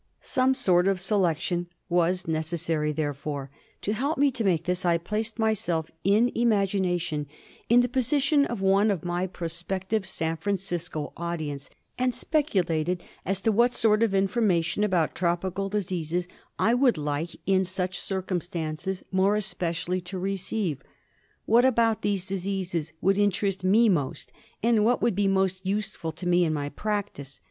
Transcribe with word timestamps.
Some 0.19 0.55
sort 0.55 0.87
of 0.87 0.99
selection 0.99 1.67
was 1.87 2.27
necessary 2.27 2.91
therefore. 2.91 3.51
To 3.83 3.93
help 3.93 4.17
me 4.17 4.31
to 4.31 4.43
make 4.43 4.63
this 4.63 4.83
I 4.83 4.97
placed 4.97 5.37
myself, 5.37 5.91
in 6.03 6.31
imagination, 6.33 7.27
in 7.69 7.81
the 7.81 7.87
position 7.87 8.43
of 8.47 8.61
one 8.61 8.89
of 8.89 9.05
my 9.05 9.27
prospective 9.27 10.07
San 10.07 10.37
Francisco 10.37 11.13
audience, 11.15 11.69
and 11.99 12.15
speculated 12.15 13.03
as 13.25 13.41
to 13.41 13.51
what 13.51 13.75
sort 13.75 14.01
of 14.01 14.15
information 14.15 14.83
about 14.83 15.13
tropical 15.13 15.69
diseases 15.69 16.27
I 16.57 16.73
would 16.73 16.97
like 16.97 17.35
in 17.45 17.63
such 17.63 17.99
circumstances 17.99 19.03
more 19.11 19.35
especially 19.35 20.01
to 20.01 20.17
receive; 20.17 20.81
what 21.45 21.63
about 21.63 22.01
these 22.01 22.25
diseases 22.25 22.91
would 23.01 23.19
interest 23.19 23.63
me 23.63 23.87
most; 23.87 24.31
and 24.63 24.83
what 24.83 25.03
would 25.03 25.13
be 25.13 25.27
most 25.27 25.63
useful 25.63 26.11
to 26.13 26.27
me 26.27 26.43
in 26.43 26.55
my 26.55 26.69
practice. 26.69 27.39